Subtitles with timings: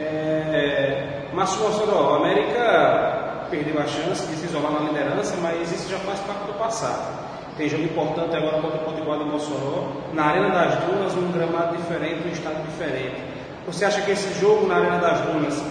[0.00, 5.90] É, Márcio Mossoró, o América perdeu a chance de se isolar na liderança, mas isso
[5.90, 7.20] já faz parte do passado.
[7.56, 11.76] Tem jogo importante agora contra o Potiguar de Mossoró, na Arena das Dunas, num gramado
[11.76, 13.22] diferente, num estado diferente.
[13.66, 15.62] Você acha que esse jogo na Arena das Dunas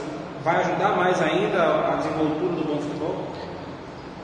[0.44, 3.16] vai ajudar mais ainda a desenvoltura do bom futebol?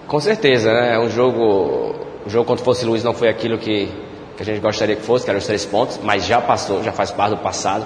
[0.08, 0.96] Com certeza, né?
[0.96, 1.96] É um jogo,
[2.26, 3.92] o jogo contra o Fosse Luiz não foi aquilo que,
[4.38, 6.92] que a gente gostaria que fosse, que eram os três pontos, mas já passou, já
[6.92, 7.86] faz parte do passado.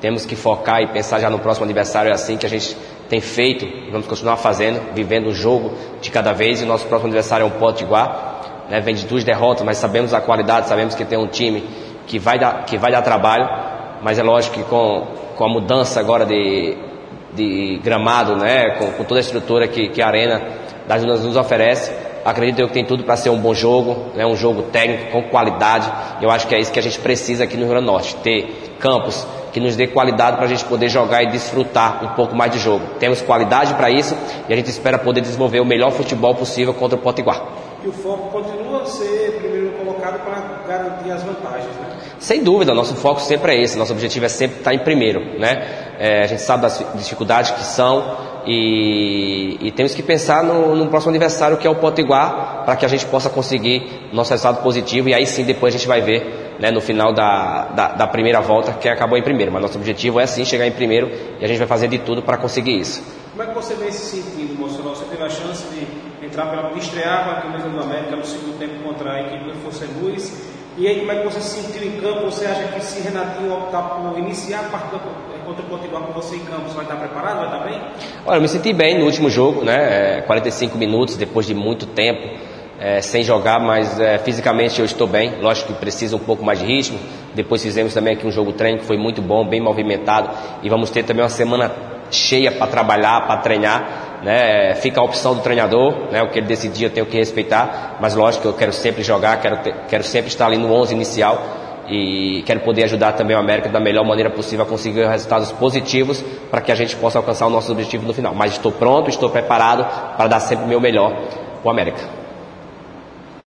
[0.00, 2.76] Temos que focar e pensar já no próximo aniversário, é assim que a gente
[3.08, 6.60] tem feito e vamos continuar fazendo, vivendo o jogo de cada vez.
[6.60, 8.38] E o nosso próximo aniversário é um Potiguar
[8.68, 11.64] né, vem de duas derrotas, mas sabemos a qualidade, sabemos que tem um time
[12.06, 13.48] que vai dar, que vai dar trabalho,
[14.02, 16.76] mas é lógico que com, com a mudança agora de,
[17.34, 20.42] de gramado, né, com, com toda a estrutura que, que a Arena
[20.86, 21.92] das Dunas nos oferece,
[22.24, 25.22] acredito eu que tem tudo para ser um bom jogo, né, um jogo técnico, com
[25.24, 27.92] qualidade, eu acho que é isso que a gente precisa aqui no Rio Grande do
[27.92, 29.26] Norte, ter campos
[29.58, 32.58] que nos dê qualidade para a gente poder jogar e desfrutar um pouco mais de
[32.58, 32.84] jogo.
[33.00, 34.16] Temos qualidade para isso
[34.48, 37.42] e a gente espera poder desenvolver o melhor futebol possível contra o Potiguar
[37.80, 41.96] que o foco continua a ser primeiro colocado para garantir as vantagens, né?
[42.18, 45.94] Sem dúvida, nosso foco sempre é esse, nosso objetivo é sempre estar em primeiro, né?
[45.98, 50.88] É, a gente sabe das dificuldades que são e, e temos que pensar no, no,
[50.88, 55.08] próximo aniversário que é o Potiguar para que a gente possa conseguir nosso resultado positivo
[55.08, 58.40] e aí sim depois a gente vai ver né, no final da, da, da, primeira
[58.40, 59.52] volta que acabou em primeiro.
[59.52, 62.22] Mas nosso objetivo é sim chegar em primeiro e a gente vai fazer de tudo
[62.22, 63.02] para conseguir isso.
[63.30, 64.96] Como é que você vem se sentindo, Monsenhor?
[64.96, 68.58] Você teve a chance de entrar pela estrear com a camisa do América no segundo
[68.58, 70.58] tempo contra a equipe do Força Luz.
[70.76, 72.24] E aí, como é que você se sentiu em campo?
[72.24, 75.00] Você acha que se Renatinho optar por iniciar a partida
[75.44, 77.36] contra o Potiguar com você em campo, você vai estar preparado?
[77.38, 77.80] Vai estar bem?
[78.26, 80.20] Olha, eu me senti bem no último jogo, né?
[80.22, 82.28] 45 é, minutos depois de muito tempo.
[82.80, 85.40] É, sem jogar, mas é, fisicamente eu estou bem.
[85.40, 86.98] Lógico que precisa um pouco mais de ritmo.
[87.34, 90.30] Depois fizemos também aqui um jogo treino que foi muito bom, bem movimentado.
[90.62, 91.72] E vamos ter também uma semana
[92.10, 94.74] cheia para trabalhar, para treinar né?
[94.76, 96.22] Fica a opção do treinador, né?
[96.22, 99.40] O que ele decidir eu tenho que respeitar, mas lógico que eu quero sempre jogar,
[99.40, 101.40] quero, ter, quero sempre estar ali no 11 inicial
[101.88, 106.22] e quero poder ajudar também o América da melhor maneira possível a conseguir resultados positivos
[106.50, 108.34] para que a gente possa alcançar o nosso objetivo no final.
[108.34, 109.86] Mas estou pronto, estou preparado
[110.16, 111.12] para dar sempre o meu melhor
[111.62, 112.17] para o América.